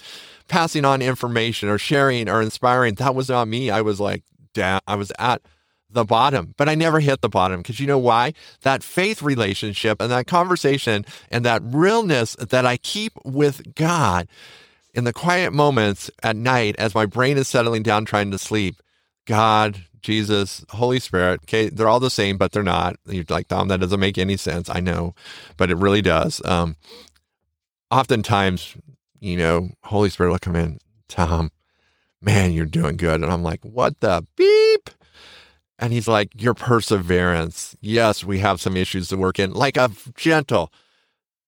passing 0.47 0.85
on 0.85 1.01
information 1.01 1.69
or 1.69 1.79
sharing 1.79 2.29
or 2.29 2.39
inspiring. 2.39 2.93
That 2.93 3.15
was 3.15 3.29
not 3.29 3.47
me. 3.47 3.71
I 3.71 3.81
was 3.81 3.99
like 3.99 4.21
down. 4.53 4.81
I 4.85 4.93
was 4.93 5.11
at 5.17 5.41
the 5.89 6.05
bottom, 6.05 6.53
but 6.55 6.69
I 6.69 6.75
never 6.75 6.99
hit 6.99 7.21
the 7.21 7.29
bottom 7.29 7.63
because 7.63 7.79
you 7.79 7.87
know 7.87 7.97
why? 7.97 8.33
That 8.61 8.83
faith 8.83 9.23
relationship 9.23 9.99
and 9.99 10.11
that 10.11 10.27
conversation 10.27 11.03
and 11.31 11.43
that 11.45 11.63
realness 11.65 12.35
that 12.35 12.63
I 12.63 12.77
keep 12.77 13.13
with 13.25 13.73
God 13.73 14.27
in 14.93 15.03
the 15.03 15.13
quiet 15.13 15.53
moments 15.53 16.11
at 16.21 16.35
night 16.35 16.75
as 16.77 16.95
my 16.95 17.05
brain 17.05 17.37
is 17.37 17.47
settling 17.47 17.83
down 17.83 18.05
trying 18.05 18.31
to 18.31 18.37
sleep, 18.37 18.81
God, 19.25 19.85
Jesus, 20.01 20.63
Holy 20.69 20.99
Spirit, 20.99 21.41
okay, 21.43 21.69
they're 21.69 21.87
all 21.87 21.99
the 21.99 22.09
same, 22.09 22.37
but 22.37 22.51
they're 22.51 22.61
not. 22.61 22.97
You're 23.05 23.25
like, 23.29 23.47
Tom, 23.47 23.69
that 23.69 23.79
doesn't 23.79 23.99
make 23.99 24.17
any 24.17 24.37
sense. 24.37 24.69
I 24.69 24.79
know, 24.79 25.15
but 25.57 25.71
it 25.71 25.77
really 25.77 26.01
does. 26.01 26.41
Um, 26.45 26.75
oftentimes, 27.89 28.75
you 29.19 29.37
know, 29.37 29.69
Holy 29.83 30.09
Spirit 30.09 30.31
will 30.31 30.39
come 30.39 30.55
in, 30.55 30.79
Tom, 31.07 31.51
man, 32.21 32.51
you're 32.51 32.65
doing 32.65 32.97
good. 32.97 33.21
And 33.21 33.31
I'm 33.31 33.43
like, 33.43 33.63
what 33.63 33.99
the 34.01 34.25
beep? 34.35 34.89
And 35.79 35.91
he's 35.91 36.07
like, 36.07 36.29
your 36.41 36.53
perseverance. 36.53 37.75
Yes, 37.81 38.23
we 38.23 38.39
have 38.39 38.61
some 38.61 38.77
issues 38.77 39.07
to 39.09 39.17
work 39.17 39.39
in, 39.39 39.51
like 39.53 39.77
a 39.77 39.89
gentle, 40.15 40.71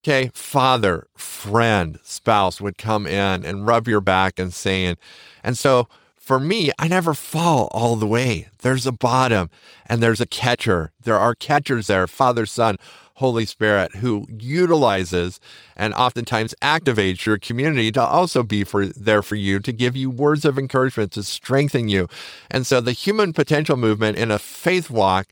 okay, 0.06 0.30
father, 0.36 1.08
friend, 1.16 1.98
spouse 2.04 2.62
would 2.62 2.78
come 2.78 3.08
in 3.08 3.44
and 3.44 3.66
rub 3.66 3.88
your 3.88 4.02
back 4.02 4.38
and 4.38 4.54
saying, 4.54 4.98
and 5.44 5.58
so 5.58 5.88
for 6.16 6.40
me, 6.40 6.70
I 6.78 6.88
never 6.88 7.16
fall 7.16 7.70
all 7.72 7.96
the 7.96 8.06
way. 8.06 8.50
There's 8.60 8.86
a 8.86 8.92
bottom 8.92 9.50
and 9.88 10.04
there's 10.04 10.22
a 10.22 10.28
catcher. 10.28 10.92
There 11.04 11.18
are 11.18 11.34
catchers 11.34 11.88
there, 11.88 12.06
Father, 12.06 12.46
Son, 12.46 12.78
Holy 13.16 13.48
Spirit, 13.48 13.96
who 13.96 14.28
utilizes 14.30 15.40
and 15.76 15.92
oftentimes 15.96 16.54
activates 16.62 17.26
your 17.26 17.40
community 17.40 17.92
to 17.92 18.02
also 18.02 18.44
be 18.44 18.64
for 18.64 18.86
there 18.86 19.24
for 19.24 19.36
you, 19.36 19.60
to 19.60 19.72
give 19.72 19.96
you 19.96 20.12
words 20.12 20.46
of 20.46 20.60
encouragement, 20.60 21.14
to 21.14 21.24
strengthen 21.24 21.88
you. 21.88 22.08
And 22.52 22.68
so 22.68 22.80
the 22.80 22.92
human 22.92 23.34
potential 23.34 23.76
movement 23.76 24.20
in 24.20 24.30
a 24.30 24.38
faith 24.38 24.92
walk, 24.92 25.28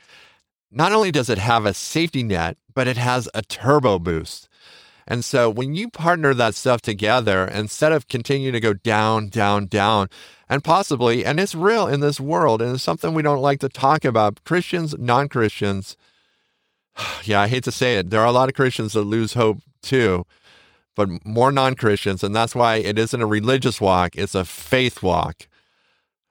not 0.72 0.94
only 0.94 1.12
does 1.12 1.30
it 1.30 1.38
have 1.38 1.68
a 1.68 1.76
safety 1.76 2.24
net, 2.24 2.58
but 2.74 2.88
it 2.88 2.98
has 2.98 3.30
a 3.36 3.44
turbo 3.44 4.00
boost. 4.00 4.50
And 5.08 5.24
so 5.24 5.50
when 5.50 5.76
you 5.76 5.90
partner 5.90 6.34
that 6.34 6.56
stuff 6.56 6.82
together, 6.82 7.46
instead 7.46 7.92
of 7.92 8.08
continuing 8.08 8.54
to 8.54 8.60
go 8.60 8.74
down, 8.74 9.28
down, 9.30 9.68
down, 9.68 10.10
and 10.50 10.64
possibly, 10.64 11.26
and 11.26 11.40
it's 11.40 11.56
real 11.56 11.88
in 11.88 12.00
this 12.00 12.20
world, 12.20 12.62
and 12.62 12.76
it's 12.76 12.84
something 12.84 13.14
we 13.14 13.22
don't 13.22 13.42
like 13.42 13.60
to 13.62 13.70
talk 13.70 14.06
about, 14.06 14.44
Christians, 14.44 14.96
non 14.98 15.28
Christians, 15.30 15.98
yeah, 17.24 17.42
I 17.42 17.48
hate 17.48 17.64
to 17.66 17.72
say 17.72 17.98
it, 17.98 18.10
there 18.10 18.22
are 18.22 18.28
a 18.28 18.32
lot 18.32 18.50
of 18.50 18.56
Christians 18.56 18.94
that 18.94 19.04
lose 19.04 19.34
hope 19.34 19.60
too, 19.82 20.26
but 20.96 21.10
more 21.26 21.52
non 21.52 21.76
Christians. 21.76 22.24
And 22.24 22.36
that's 22.36 22.56
why 22.56 22.76
it 22.76 22.98
isn't 22.98 23.22
a 23.22 23.28
religious 23.28 23.82
walk, 23.82 24.16
it's 24.16 24.36
a 24.36 24.46
faith 24.46 25.04
walk. 25.04 25.48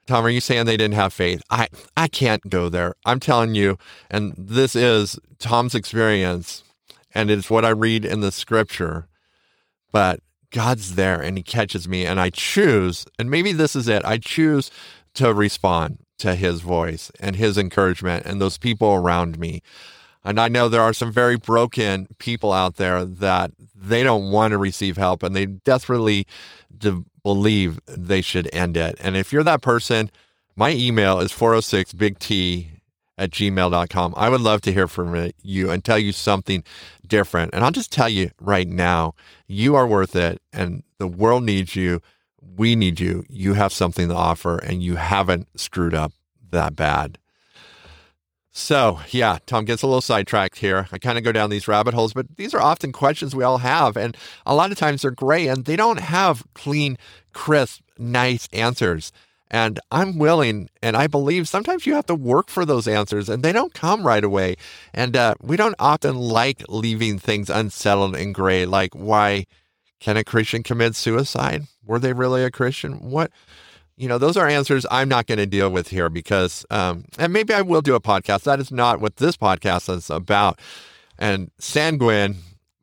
Tom, 0.07 0.27
are 0.27 0.31
you 0.31 0.41
saying 0.41 0.67
they 0.67 0.77
didn't 0.77 0.95
have 0.95 1.13
faith? 1.13 1.43
I, 1.49 1.69
I 1.97 2.09
can't 2.09 2.49
go 2.51 2.69
there. 2.69 2.95
I'm 3.05 3.21
telling 3.21 3.55
you, 3.55 3.79
and 4.11 4.35
this 4.37 4.75
is 4.75 5.19
Tom's 5.39 5.77
experience 5.77 6.65
and 7.15 7.31
it's 7.31 7.51
what 7.51 7.65
I 7.65 7.71
read 7.71 8.05
in 8.05 8.21
the 8.21 8.33
scripture. 8.33 9.09
But 9.93 10.21
God's 10.51 10.95
there 10.95 11.21
and 11.21 11.37
He 11.37 11.43
catches 11.43 11.89
me, 11.89 12.07
and 12.07 12.21
I 12.21 12.31
choose, 12.31 13.07
and 13.19 13.31
maybe 13.31 13.53
this 13.53 13.75
is 13.75 13.89
it, 13.89 14.05
I 14.05 14.19
choose 14.19 14.71
to 15.15 15.33
respond 15.35 15.99
to 16.19 16.35
His 16.35 16.61
voice 16.61 17.11
and 17.21 17.37
His 17.37 17.59
encouragement 17.59 18.25
and 18.27 18.41
those 18.41 18.59
people 18.59 18.93
around 18.93 19.39
me. 19.39 19.63
And 20.25 20.39
I 20.39 20.49
know 20.49 20.69
there 20.69 20.83
are 20.83 20.93
some 20.93 21.11
very 21.11 21.37
broken 21.37 22.07
people 22.19 22.53
out 22.53 22.77
there 22.77 23.05
that 23.05 23.51
they 23.75 24.03
don't 24.03 24.31
want 24.31 24.53
to 24.53 24.59
receive 24.59 24.97
help 24.97 25.23
and 25.23 25.35
they 25.35 25.47
desperately 25.47 26.27
believe 27.25 27.81
they 27.87 28.21
should 28.21 28.49
end 28.53 28.77
it. 28.77 28.97
And 29.01 29.17
if 29.17 29.33
you're 29.33 29.43
that 29.43 29.63
person, 29.63 30.11
my 30.55 30.71
email 30.71 31.19
is 31.19 31.33
406 31.33 31.95
big 31.95 32.19
T 32.19 32.71
at 33.19 33.31
gmail.com. 33.31 34.15
I 34.17 34.29
would 34.29 34.41
love 34.41 34.61
to 34.63 34.73
hear 34.73 34.89
from 34.89 35.15
uh, 35.15 35.29
you 35.43 35.71
and 35.71 35.85
tell 35.85 35.99
you 35.99 36.13
something 36.13 36.65
different. 37.07 37.55
And 37.55 37.65
I'll 37.65 37.71
just 37.71 37.93
tell 37.93 38.09
you 38.09 38.31
right 38.41 38.69
now, 38.69 39.15
you 39.47 39.75
are 39.75 39.87
worth 39.87 40.17
it 40.17 40.41
and 40.53 40.83
the 40.99 41.07
world 41.07 41.45
needs 41.45 41.77
you. 41.77 42.01
We 42.41 42.75
need 42.75 43.01
you. 43.01 43.25
You 43.29 43.55
have 43.55 43.73
something 43.73 44.09
to 44.09 44.15
offer 44.15 44.59
and 44.59 44.83
you 44.83 44.97
haven't 44.97 45.49
screwed 45.59 45.95
up 45.95 46.13
that 46.51 46.75
bad. 46.75 47.19
So, 48.55 49.01
yeah, 49.09 49.39
Tom 49.47 49.65
gets 49.65 49.83
a 49.83 49.87
little 49.87 50.03
sidetracked 50.03 50.59
here. 50.59 50.87
I 50.93 50.99
kind 50.99 51.17
of 51.17 51.25
go 51.25 51.33
down 51.33 51.49
these 51.49 51.67
rabbit 51.67 51.95
holes, 51.95 52.13
but 52.13 52.37
these 52.37 52.53
are 52.53 52.61
often 52.61 52.93
questions 52.93 53.35
we 53.35 53.45
all 53.45 53.59
have. 53.59 53.97
And 53.97 54.15
a 54.45 54.55
lot 54.55 54.71
of 54.71 54.77
times 54.77 55.03
they're 55.03 55.11
gray 55.11 55.49
and 55.49 55.65
they 55.65 55.77
don't 55.77 56.01
have 56.01 56.45
clean, 56.53 56.99
crisp, 57.33 57.81
nice 57.99 58.49
answers. 58.53 59.11
And 59.53 59.79
I'm 59.91 60.19
willing 60.19 60.71
and 60.83 60.97
I 60.97 61.07
believe 61.07 61.47
sometimes 61.47 61.87
you 61.87 61.95
have 61.95 62.07
to 62.07 62.15
work 62.15 62.49
for 62.49 62.65
those 62.65 62.89
answers 62.89 63.29
and 63.29 63.43
they 63.43 63.53
don't 63.53 63.75
come 63.75 64.05
right 64.05 64.25
away. 64.25 64.57
And 64.95 65.15
uh, 65.15 65.35
we 65.43 65.59
don't 65.59 65.77
often 65.79 66.17
like 66.17 66.65
leaving 66.71 67.19
things 67.19 67.51
unsettled 67.51 68.17
and 68.17 68.35
gray, 68.35 68.65
like 68.65 68.95
why 68.95 69.45
can 70.01 70.17
a 70.17 70.25
Christian 70.25 70.63
commit 70.63 70.97
suicide? 70.97 71.65
Were 71.85 71.99
they 71.99 72.15
really 72.15 72.43
a 72.43 72.51
Christian? 72.51 72.95
What? 72.95 73.31
You 73.95 74.09
know, 74.09 74.17
those 74.17 74.39
are 74.39 74.49
answers 74.49 74.87
I'm 74.91 75.11
not 75.11 75.27
going 75.27 75.39
to 75.39 75.47
deal 75.47 75.69
with 75.71 75.89
here 75.89 76.09
because, 76.09 76.65
um, 76.71 77.05
and 77.19 77.31
maybe 77.31 77.53
I 77.53 77.61
will 77.61 77.83
do 77.83 77.95
a 77.95 78.01
podcast. 78.01 78.45
That 78.45 78.59
is 78.59 78.73
not 78.73 79.01
what 79.01 79.17
this 79.17 79.37
podcast 79.37 79.95
is 79.95 80.09
about. 80.09 80.59
And 81.19 81.51
Sanguine, 81.59 82.37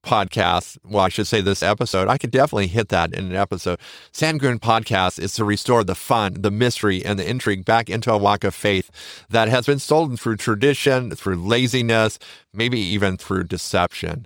podcast, 0.03 0.77
well, 0.83 1.03
I 1.03 1.09
should 1.09 1.27
say 1.27 1.41
this 1.41 1.63
episode, 1.63 2.07
I 2.07 2.17
could 2.17 2.31
definitely 2.31 2.67
hit 2.67 2.89
that 2.89 3.13
in 3.13 3.25
an 3.25 3.35
episode. 3.35 3.79
Sanguine 4.11 4.59
podcast 4.59 5.19
is 5.19 5.33
to 5.35 5.45
restore 5.45 5.83
the 5.83 5.95
fun, 5.95 6.41
the 6.41 6.51
mystery, 6.51 7.03
and 7.03 7.19
the 7.19 7.29
intrigue 7.29 7.65
back 7.65 7.89
into 7.89 8.11
a 8.11 8.17
walk 8.17 8.43
of 8.43 8.55
faith 8.55 8.89
that 9.29 9.49
has 9.49 9.65
been 9.65 9.79
stolen 9.79 10.17
through 10.17 10.37
tradition, 10.37 11.11
through 11.11 11.35
laziness, 11.35 12.19
maybe 12.53 12.79
even 12.79 13.17
through 13.17 13.43
deception. 13.45 14.25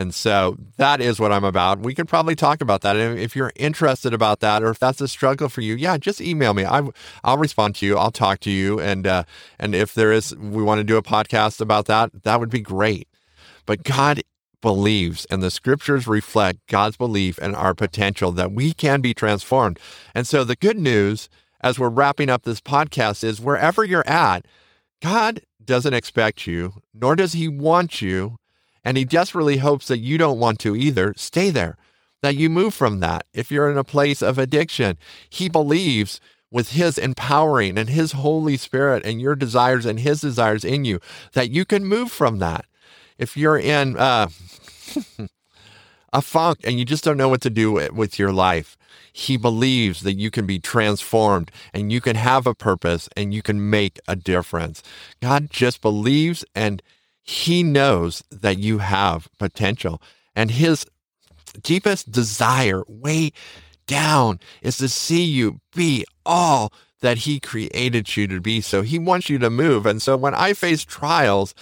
And 0.00 0.14
so 0.14 0.56
that 0.76 1.00
is 1.00 1.18
what 1.18 1.32
I'm 1.32 1.42
about. 1.42 1.80
We 1.80 1.92
could 1.92 2.06
probably 2.06 2.36
talk 2.36 2.60
about 2.60 2.82
that. 2.82 2.94
And 2.94 3.18
if 3.18 3.34
you're 3.34 3.52
interested 3.56 4.14
about 4.14 4.38
that, 4.40 4.62
or 4.62 4.70
if 4.70 4.78
that's 4.78 5.00
a 5.00 5.08
struggle 5.08 5.48
for 5.48 5.60
you, 5.60 5.74
yeah, 5.74 5.98
just 5.98 6.20
email 6.20 6.54
me. 6.54 6.64
I, 6.64 6.80
will 6.80 6.92
respond 7.36 7.74
to 7.76 7.86
you. 7.86 7.98
I'll 7.98 8.12
talk 8.12 8.38
to 8.40 8.50
you. 8.50 8.78
And, 8.78 9.08
uh, 9.08 9.24
and 9.58 9.74
if 9.74 9.94
there 9.94 10.12
is, 10.12 10.36
we 10.36 10.62
want 10.62 10.78
to 10.78 10.84
do 10.84 10.96
a 10.96 11.02
podcast 11.02 11.60
about 11.60 11.86
that, 11.86 12.22
that 12.22 12.38
would 12.38 12.48
be 12.48 12.60
great. 12.60 13.08
But 13.66 13.82
God 13.82 14.22
believes, 14.60 15.24
and 15.30 15.42
the 15.42 15.50
scriptures 15.50 16.06
reflect 16.06 16.66
God's 16.68 16.96
belief 16.96 17.38
in 17.38 17.54
our 17.54 17.74
potential 17.74 18.32
that 18.32 18.52
we 18.52 18.72
can 18.72 19.00
be 19.00 19.14
transformed. 19.14 19.78
And 20.14 20.26
so 20.26 20.44
the 20.44 20.56
good 20.56 20.78
news 20.78 21.28
as 21.60 21.78
we're 21.78 21.88
wrapping 21.88 22.30
up 22.30 22.42
this 22.42 22.60
podcast 22.60 23.24
is 23.24 23.40
wherever 23.40 23.84
you're 23.84 24.06
at, 24.06 24.46
God 25.02 25.42
doesn't 25.64 25.94
expect 25.94 26.46
you, 26.46 26.74
nor 26.94 27.16
does 27.16 27.32
he 27.32 27.48
want 27.48 28.00
you. 28.00 28.38
And 28.84 28.96
he 28.96 29.04
desperately 29.04 29.58
hopes 29.58 29.88
that 29.88 29.98
you 29.98 30.18
don't 30.18 30.38
want 30.38 30.60
to 30.60 30.74
either. 30.74 31.12
Stay 31.16 31.50
there, 31.50 31.76
that 32.22 32.36
you 32.36 32.48
move 32.48 32.72
from 32.72 33.00
that. 33.00 33.26
If 33.34 33.50
you're 33.50 33.70
in 33.70 33.76
a 33.76 33.84
place 33.84 34.22
of 34.22 34.38
addiction, 34.38 34.96
he 35.28 35.48
believes 35.48 36.20
with 36.50 36.70
his 36.70 36.96
empowering 36.96 37.76
and 37.76 37.90
his 37.90 38.12
Holy 38.12 38.56
Spirit 38.56 39.04
and 39.04 39.20
your 39.20 39.34
desires 39.34 39.84
and 39.84 40.00
his 40.00 40.20
desires 40.20 40.64
in 40.64 40.84
you 40.84 41.00
that 41.34 41.50
you 41.50 41.64
can 41.64 41.84
move 41.84 42.10
from 42.10 42.38
that. 42.38 42.64
If 43.18 43.36
you're 43.36 43.58
in 43.58 43.96
uh, 43.96 44.28
a 46.12 46.22
funk 46.22 46.60
and 46.64 46.78
you 46.78 46.84
just 46.84 47.04
don't 47.04 47.16
know 47.16 47.28
what 47.28 47.40
to 47.42 47.50
do 47.50 47.72
with 47.92 48.18
your 48.18 48.32
life, 48.32 48.76
he 49.12 49.36
believes 49.36 50.00
that 50.02 50.14
you 50.14 50.30
can 50.30 50.46
be 50.46 50.58
transformed 50.58 51.50
and 51.74 51.90
you 51.90 52.00
can 52.00 52.16
have 52.16 52.46
a 52.46 52.54
purpose 52.54 53.08
and 53.16 53.34
you 53.34 53.42
can 53.42 53.68
make 53.68 53.98
a 54.06 54.14
difference. 54.14 54.82
God 55.20 55.50
just 55.50 55.80
believes 55.80 56.44
and 56.54 56.82
he 57.22 57.62
knows 57.62 58.22
that 58.30 58.58
you 58.58 58.78
have 58.78 59.28
potential. 59.38 60.00
And 60.34 60.50
his 60.50 60.86
deepest 61.62 62.10
desire, 62.10 62.84
way 62.86 63.32
down, 63.86 64.40
is 64.62 64.78
to 64.78 64.88
see 64.88 65.24
you 65.24 65.60
be 65.74 66.04
all 66.24 66.72
that 67.00 67.18
he 67.18 67.38
created 67.40 68.16
you 68.16 68.26
to 68.28 68.40
be. 68.40 68.60
So 68.60 68.82
he 68.82 68.98
wants 68.98 69.28
you 69.28 69.38
to 69.38 69.50
move. 69.50 69.84
And 69.84 70.00
so 70.00 70.16
when 70.16 70.34
I 70.34 70.52
face 70.52 70.84
trials, 70.84 71.54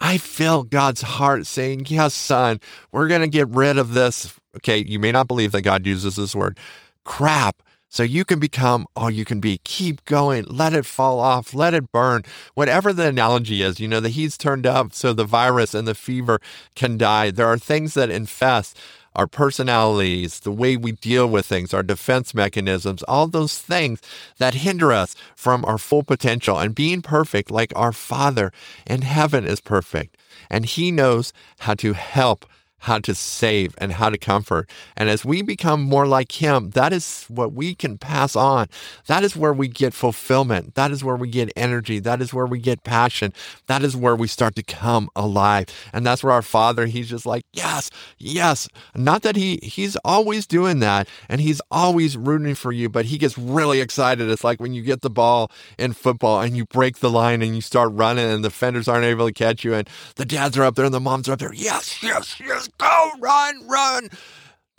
I 0.00 0.18
feel 0.18 0.62
God's 0.64 1.02
heart 1.02 1.46
saying, 1.46 1.86
Yes, 1.88 2.14
son, 2.14 2.60
we're 2.92 3.08
going 3.08 3.22
to 3.22 3.28
get 3.28 3.48
rid 3.48 3.78
of 3.78 3.94
this. 3.94 4.34
Okay, 4.56 4.78
you 4.78 4.98
may 4.98 5.12
not 5.12 5.28
believe 5.28 5.52
that 5.52 5.62
God 5.62 5.86
uses 5.86 6.16
this 6.16 6.34
word 6.34 6.58
crap. 7.04 7.62
So 7.88 8.02
you 8.02 8.24
can 8.24 8.40
become 8.40 8.86
all 8.96 9.10
you 9.10 9.24
can 9.24 9.40
be. 9.40 9.58
Keep 9.64 10.04
going. 10.04 10.44
Let 10.48 10.74
it 10.74 10.84
fall 10.84 11.20
off. 11.20 11.54
Let 11.54 11.72
it 11.72 11.92
burn. 11.92 12.24
Whatever 12.54 12.92
the 12.92 13.06
analogy 13.06 13.62
is, 13.62 13.80
you 13.80 13.88
know, 13.88 14.00
the 14.00 14.08
heat's 14.08 14.36
turned 14.36 14.66
up 14.66 14.92
so 14.92 15.12
the 15.12 15.24
virus 15.24 15.72
and 15.72 15.86
the 15.86 15.94
fever 15.94 16.40
can 16.74 16.98
die. 16.98 17.30
There 17.30 17.46
are 17.46 17.56
things 17.56 17.94
that 17.94 18.10
infest 18.10 18.76
our 19.16 19.26
personalities, 19.26 20.40
the 20.40 20.52
way 20.52 20.76
we 20.76 20.92
deal 20.92 21.26
with 21.26 21.46
things, 21.46 21.74
our 21.74 21.82
defense 21.82 22.34
mechanisms, 22.34 23.02
all 23.04 23.26
those 23.26 23.58
things 23.58 24.00
that 24.38 24.54
hinder 24.54 24.92
us 24.92 25.16
from 25.34 25.64
our 25.64 25.78
full 25.78 26.04
potential 26.04 26.58
and 26.58 26.74
being 26.74 27.02
perfect 27.02 27.50
like 27.50 27.72
our 27.74 27.92
Father 27.92 28.52
in 28.86 29.02
heaven 29.02 29.44
is 29.44 29.60
perfect. 29.60 30.16
And 30.48 30.64
He 30.64 30.92
knows 30.92 31.32
how 31.60 31.74
to 31.74 31.94
help 31.94 32.46
how 32.86 33.00
to 33.00 33.16
save 33.16 33.74
and 33.78 33.92
how 33.92 34.08
to 34.08 34.16
comfort. 34.16 34.70
And 34.96 35.10
as 35.10 35.24
we 35.24 35.42
become 35.42 35.82
more 35.82 36.06
like 36.06 36.40
Him, 36.40 36.70
that 36.70 36.92
is 36.92 37.24
what 37.28 37.52
we 37.52 37.74
can 37.74 37.98
pass 37.98 38.36
on. 38.36 38.68
That 39.08 39.24
is 39.24 39.36
where 39.36 39.52
we 39.52 39.66
get 39.66 39.92
fulfillment. 39.92 40.76
That 40.76 40.92
is 40.92 41.02
where 41.02 41.16
we 41.16 41.28
get 41.28 41.52
energy. 41.56 41.98
That 41.98 42.22
is 42.22 42.32
where 42.32 42.46
we 42.46 42.60
get 42.60 42.84
passion. 42.84 43.32
That 43.66 43.82
is 43.82 43.96
where 43.96 44.14
we 44.14 44.28
start 44.28 44.54
to 44.54 44.62
come 44.62 45.10
alive. 45.16 45.66
And 45.92 46.06
that's 46.06 46.22
where 46.22 46.32
our 46.32 46.42
Father, 46.42 46.86
He's 46.86 47.10
just 47.10 47.26
like, 47.26 47.44
yes, 47.52 47.90
yes. 48.18 48.68
Not 48.94 49.22
that 49.22 49.34
He 49.34 49.58
He's 49.64 49.96
always 50.04 50.46
doing 50.46 50.78
that 50.78 51.08
and 51.28 51.40
He's 51.40 51.60
always 51.72 52.16
rooting 52.16 52.54
for 52.54 52.70
you, 52.70 52.88
but 52.88 53.06
He 53.06 53.18
gets 53.18 53.36
really 53.36 53.80
excited. 53.80 54.30
It's 54.30 54.44
like 54.44 54.60
when 54.60 54.74
you 54.74 54.82
get 54.82 55.00
the 55.00 55.10
ball 55.10 55.50
in 55.76 55.92
football 55.92 56.40
and 56.40 56.56
you 56.56 56.66
break 56.66 57.00
the 57.00 57.10
line 57.10 57.42
and 57.42 57.56
you 57.56 57.62
start 57.62 57.90
running 57.92 58.30
and 58.30 58.44
the 58.44 58.48
defenders 58.48 58.86
aren't 58.86 59.06
able 59.06 59.26
to 59.26 59.32
catch 59.32 59.64
you 59.64 59.74
and 59.74 59.88
the 60.14 60.24
dads 60.24 60.56
are 60.56 60.62
up 60.62 60.76
there 60.76 60.84
and 60.84 60.94
the 60.94 61.00
moms 61.00 61.28
are 61.28 61.32
up 61.32 61.40
there. 61.40 61.52
Yes, 61.52 62.00
yes, 62.00 62.38
yes 62.38 62.68
go, 62.78 63.10
run, 63.18 63.66
run. 63.66 64.08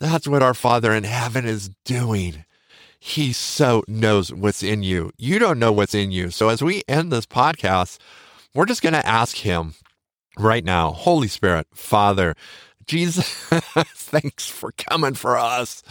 That's 0.00 0.28
what 0.28 0.42
our 0.42 0.54
Father 0.54 0.92
in 0.92 1.04
heaven 1.04 1.44
is 1.44 1.70
doing. 1.84 2.44
He 3.00 3.32
so 3.32 3.84
knows 3.86 4.32
what's 4.32 4.62
in 4.62 4.82
you. 4.82 5.12
You 5.16 5.38
don't 5.38 5.58
know 5.58 5.72
what's 5.72 5.94
in 5.94 6.10
you. 6.10 6.30
So 6.30 6.48
as 6.48 6.62
we 6.62 6.82
end 6.88 7.12
this 7.12 7.26
podcast, 7.26 7.98
we're 8.54 8.66
just 8.66 8.82
going 8.82 8.94
to 8.94 9.06
ask 9.06 9.36
Him 9.36 9.74
right 10.36 10.64
now, 10.64 10.92
Holy 10.92 11.28
Spirit, 11.28 11.66
Father, 11.72 12.34
Jesus, 12.86 13.28
thanks 13.94 14.48
for 14.48 14.72
coming 14.72 15.14
for 15.14 15.36
us. 15.36 15.82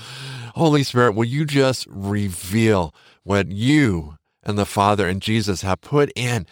Holy 0.55 0.83
Spirit, 0.83 1.13
will 1.13 1.25
you 1.25 1.45
just 1.45 1.85
reveal 1.89 2.93
what 3.23 3.51
you 3.51 4.17
and 4.43 4.57
the 4.57 4.65
Father 4.65 5.07
and 5.07 5.21
Jesus 5.21 5.61
have 5.61 5.81
put 5.81 6.11
in 6.15 6.47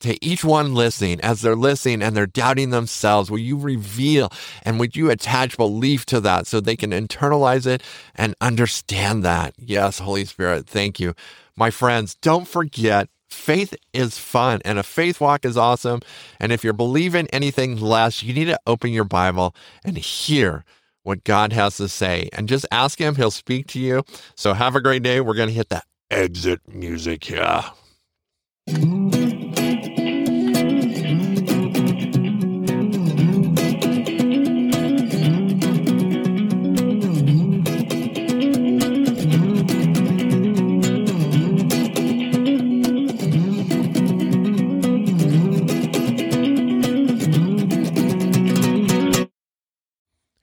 to 0.00 0.24
each 0.24 0.44
one 0.44 0.74
listening, 0.74 1.20
as 1.20 1.40
they're 1.40 1.56
listening 1.56 2.02
and 2.02 2.16
they're 2.16 2.26
doubting 2.26 2.70
themselves, 2.70 3.30
will 3.30 3.38
you 3.38 3.58
reveal 3.58 4.30
and 4.62 4.80
would 4.80 4.96
you 4.96 5.10
attach 5.10 5.56
belief 5.56 6.06
to 6.06 6.20
that 6.20 6.46
so 6.46 6.60
they 6.60 6.76
can 6.76 6.90
internalize 6.90 7.66
it 7.66 7.82
and 8.14 8.34
understand 8.40 9.22
that? 9.24 9.54
Yes, 9.58 9.98
Holy 9.98 10.24
Spirit, 10.24 10.66
thank 10.66 10.98
you. 10.98 11.14
My 11.56 11.70
friends, 11.70 12.14
don't 12.16 12.48
forget 12.48 13.08
faith 13.28 13.74
is 13.92 14.18
fun 14.18 14.60
and 14.64 14.78
a 14.78 14.82
faith 14.82 15.20
walk 15.20 15.44
is 15.44 15.56
awesome. 15.56 16.00
And 16.38 16.52
if 16.52 16.64
you're 16.64 16.72
believing 16.72 17.28
anything 17.28 17.76
less, 17.80 18.22
you 18.22 18.34
need 18.34 18.46
to 18.46 18.58
open 18.66 18.90
your 18.90 19.04
Bible 19.04 19.54
and 19.84 19.96
hear 19.96 20.64
what 21.02 21.24
God 21.24 21.52
has 21.52 21.76
to 21.76 21.88
say 21.88 22.28
and 22.32 22.48
just 22.48 22.66
ask 22.70 22.98
Him. 22.98 23.16
He'll 23.16 23.30
speak 23.30 23.66
to 23.68 23.80
you. 23.80 24.04
So 24.34 24.54
have 24.54 24.74
a 24.76 24.80
great 24.80 25.02
day. 25.02 25.20
We're 25.20 25.34
going 25.34 25.48
to 25.48 25.54
hit 25.54 25.68
the 25.68 25.82
exit 26.10 26.60
music 26.68 27.24
here. 27.24 27.64